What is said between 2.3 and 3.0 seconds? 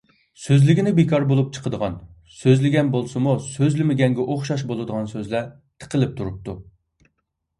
سۆزلىگەن